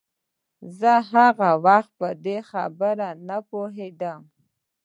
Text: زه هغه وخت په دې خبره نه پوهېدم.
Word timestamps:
زه 0.79 0.91
هغه 1.11 1.49
وخت 1.65 1.91
په 1.99 2.09
دې 2.25 2.37
خبره 2.49 3.09
نه 3.27 3.37
پوهېدم. 3.49 4.21